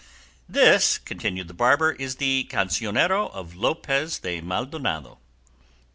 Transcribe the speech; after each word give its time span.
"This," 0.49 0.97
continued 0.97 1.47
the 1.47 1.53
barber, 1.53 1.91
"is 1.91 2.15
the 2.15 2.47
'Cancionero' 2.49 3.31
of 3.35 3.55
Lopez 3.55 4.17
de 4.17 4.41
Maldonado." 4.41 5.19